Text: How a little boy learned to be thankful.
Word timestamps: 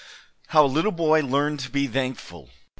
How 0.47 0.65
a 0.65 0.65
little 0.65 0.91
boy 0.91 1.21
learned 1.21 1.59
to 1.59 1.69
be 1.69 1.85
thankful. 1.85 2.49